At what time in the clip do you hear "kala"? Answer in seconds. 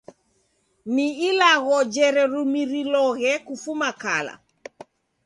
4.01-4.33